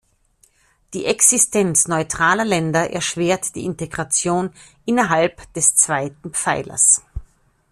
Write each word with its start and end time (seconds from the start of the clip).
Die 0.95 1.05
Existenz 1.05 1.87
neutraler 1.87 2.43
Länder 2.43 2.89
erschwert 2.89 3.53
die 3.53 3.65
Integration 3.65 4.51
innerhalb 4.83 5.53
des 5.53 5.75
zweiten 5.75 6.31
Pfeilers. 6.33 7.03